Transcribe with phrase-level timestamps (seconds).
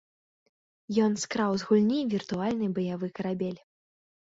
[1.09, 3.61] Ён скраў з гульні віртуальны баявы карабель.